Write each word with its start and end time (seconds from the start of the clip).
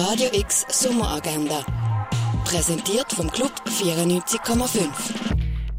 Radio 0.00 0.28
X 0.32 0.64
Sommeragenda. 0.68 1.66
Präsentiert 2.44 3.12
vom 3.12 3.28
Club 3.32 3.50
94,5. 3.66 4.86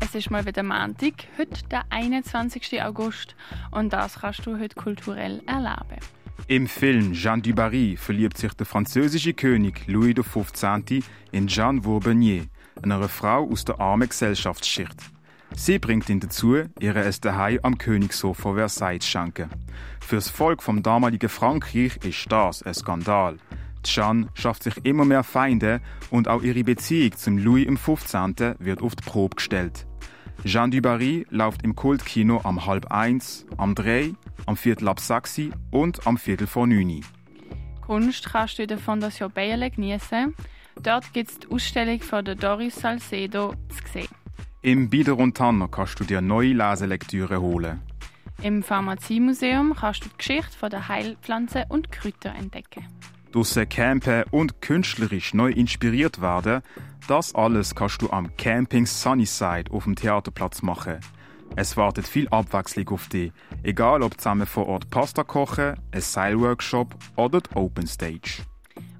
Es 0.02 0.14
ist 0.14 0.30
mal 0.30 0.46
wieder 0.46 0.62
Montag, 0.62 1.14
heute 1.38 1.64
der 1.72 1.86
21. 1.90 2.84
August 2.84 3.38
und 3.72 3.94
das 3.94 4.20
kannst 4.20 4.46
du 4.46 4.60
heute 4.60 4.76
kulturell 4.76 5.42
erleben. 5.46 6.02
Im 6.50 6.68
Film 6.68 7.14
Jeanne 7.14 7.44
du 7.44 7.54
Barry 7.54 7.96
verliebt 7.96 8.38
sich 8.38 8.54
der 8.56 8.66
französische 8.66 9.34
König 9.34 9.88
Louis 9.88 10.16
XV. 10.16 11.02
in 11.32 11.48
Jeanne 11.48 11.86
Vaubernier, 11.86 12.48
einer 12.84 13.08
Frau 13.08 13.50
aus 13.50 13.64
der 13.64 13.80
armen 13.80 14.10
Gesellschaftsschicht. 14.10 14.98
Sie 15.56 15.80
bringt 15.80 16.10
ihn 16.10 16.20
dazu, 16.20 16.58
ihre 16.82 17.04
es 17.06 17.22
daheim 17.22 17.60
am 17.64 17.78
Königshof 17.78 18.38
von 18.38 18.58
Versailles 18.58 19.00
zu 19.00 19.12
schenken. 19.12 19.50
Fürs 20.02 20.30
Volk 20.30 20.62
vom 20.62 20.84
damaligen 20.84 21.30
Frankreich 21.30 21.98
ist 22.04 22.30
das 22.30 22.64
ein 22.64 22.74
Skandal. 22.74 23.38
Jeanne 23.84 24.28
schafft 24.34 24.64
sich 24.64 24.76
immer 24.84 25.06
mehr 25.06 25.24
Feinde 25.24 25.82
und 26.10 26.28
auch 26.28 26.42
ihre 26.42 26.64
Beziehung 26.64 27.16
zum 27.16 27.38
Louis 27.38 27.68
XV. 27.68 28.56
wird 28.60 28.82
auf 28.82 28.96
die 28.96 29.04
Probe 29.04 29.36
gestellt. 29.36 29.86
Jeanne 30.46 30.72
du 30.72 30.82
Barry 30.82 31.26
läuft 31.30 31.64
im 31.64 31.76
Kultkino 31.76 32.42
am 32.44 32.66
halb 32.66 32.92
eins, 32.92 33.46
am 33.58 33.76
drei, 33.76 34.14
am 34.46 34.56
viertel 34.56 34.88
ab 34.88 35.00
sechs 35.00 35.40
und 35.72 36.08
am 36.08 36.18
viertel 36.18 36.48
vor 36.48 36.66
neun. 36.66 37.04
Kunst 37.82 38.30
kannst 38.30 38.58
du 38.58 38.64
in 38.64 38.68
der 38.68 38.78
Fondation 38.78 39.32
Bayerle 39.32 39.70
genießen. 39.70 40.34
Dort 40.82 41.12
gibt 41.12 41.32
es 41.32 41.40
die 41.40 41.48
Ausstellung 41.52 42.00
von 42.02 42.24
der 42.24 42.36
Doris 42.36 42.76
Salcedo 42.76 43.54
zu 43.70 43.92
sehen. 43.92 44.08
Im 44.62 44.90
Bieder 44.90 45.18
und 45.18 45.36
Tanner 45.36 45.68
kannst 45.68 46.00
du 46.00 46.04
dir 46.04 46.22
neue 46.22 46.54
Leselektüre 46.54 47.42
holen. 47.42 47.82
Im 48.42 48.64
Pharmaziemuseum 48.64 49.76
kannst 49.76 50.06
du 50.06 50.10
die 50.10 50.18
Geschichte 50.18 50.70
der 50.70 50.88
Heilpflanzen 50.88 51.64
und 51.68 51.92
Kräuter 51.92 52.34
entdecken. 52.34 52.88
Draussen 53.32 53.70
campen 53.70 54.24
und 54.32 54.62
künstlerisch 54.62 55.34
neu 55.34 55.52
inspiriert 55.52 56.22
werden, 56.22 56.62
das 57.08 57.36
alles 57.36 57.76
kannst 57.76 58.02
du 58.02 58.10
am 58.10 58.36
Camping 58.38 58.86
Sunnyside 58.86 59.72
auf 59.72 59.84
dem 59.84 59.96
Theaterplatz 59.96 60.62
machen. 60.62 61.00
Es 61.56 61.78
wartet 61.78 62.08
viel 62.08 62.28
Abwechslung 62.30 62.90
auf 62.90 63.08
dich, 63.10 63.32
egal 63.64 64.04
ob 64.04 64.18
zusammen 64.18 64.48
vor 64.48 64.68
Ort 64.68 64.90
Pasta 64.90 65.24
kochen, 65.24 65.76
ein 65.92 66.02
Seilworkshop 66.02 66.96
oder 67.16 67.42
die 67.42 67.56
Open 67.56 67.88
Stage. 67.88 68.44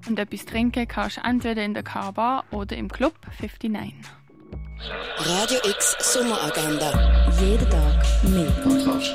Und 0.08 0.18
etwas 0.18 0.44
trinken 0.46 0.88
kannst 0.88 1.18
du 1.18 1.20
entweder 1.22 1.64
in 1.64 1.74
der 1.74 1.82
Car 1.82 2.44
oder 2.50 2.76
im 2.76 2.88
Club 2.88 3.14
59. 3.40 3.94
Radio 5.18 5.58
X 5.68 5.96
Sommeragenda. 6.00 7.30
Jeden 7.38 7.68
Tag 7.68 8.24
mehr. 8.24 8.50
Kontrast. 8.62 9.14